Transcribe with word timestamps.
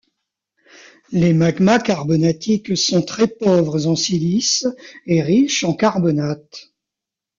Les 1.11 1.31
magmas 1.31 1.77
carbonatiques 1.77 2.75
sont 2.75 3.03
très 3.03 3.27
pauvres 3.27 3.85
en 3.85 3.95
silice 3.95 4.65
et 5.05 5.21
riches 5.21 5.63
en 5.63 5.75
carbonates. 5.75 6.73